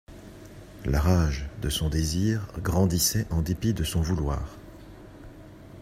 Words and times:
La 0.83 0.99
rage 0.99 1.47
de 1.61 1.69
son 1.69 1.87
désir 1.87 2.47
grandissait 2.57 3.27
en 3.29 3.43
dépit 3.43 3.75
de 3.75 3.83
son 3.83 4.01
vouloir. 4.01 4.49